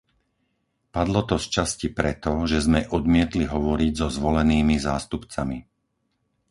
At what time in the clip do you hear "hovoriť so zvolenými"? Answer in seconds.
3.55-4.75